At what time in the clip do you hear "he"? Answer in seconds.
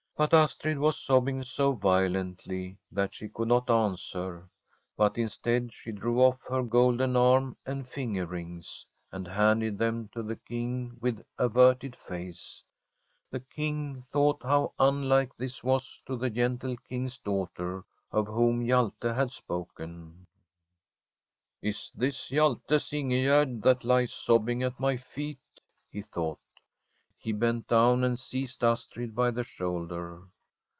25.89-26.03, 27.23-27.33